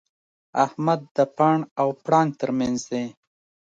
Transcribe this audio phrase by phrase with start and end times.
[0.65, 3.05] احمد د پاڼ او پړانګ تر منځ دی.